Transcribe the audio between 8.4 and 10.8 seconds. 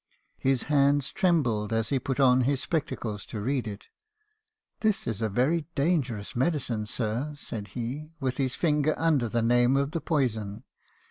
finger under the name of the poison.